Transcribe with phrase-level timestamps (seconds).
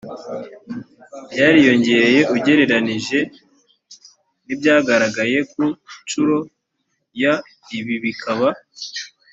[1.31, 3.19] byariyongereye ugereranije
[4.45, 5.63] n ibyagaragaye ku
[6.03, 6.37] nshuro
[7.21, 7.33] ya
[7.77, 8.49] ibi bikaba